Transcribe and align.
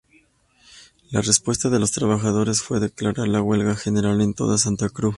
La 1.11 1.21
respuesta 1.21 1.69
de 1.69 1.77
los 1.79 1.91
trabajadores 1.91 2.63
fue 2.63 2.79
declarar 2.79 3.27
la 3.27 3.39
huelga 3.39 3.75
general 3.75 4.19
en 4.21 4.33
toda 4.33 4.57
Santa 4.57 4.89
Cruz. 4.89 5.09